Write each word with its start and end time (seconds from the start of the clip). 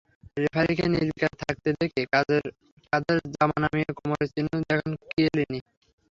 রেফারিকে 0.37 0.85
নির্বিকার 0.93 1.33
থাকতে 1.41 1.69
দেখে 1.79 2.01
কাঁধের 2.13 2.43
জামা 3.33 3.57
নামিয়ে 3.63 3.89
কামড়ের 3.97 4.29
চিহ্ন 4.33 4.51
দেখান 4.61 4.91
কিয়েলিনি। 5.03 5.59